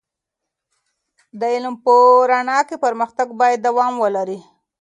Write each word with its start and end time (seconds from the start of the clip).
د 1.39 1.41
علم 1.53 1.75
په 1.83 1.93
رڼا 2.29 2.59
کې 2.67 2.75
پر 2.83 2.93
مختګ 3.01 3.27
باید 3.39 3.59
دوام 3.67 3.93
ولري. 4.03 4.39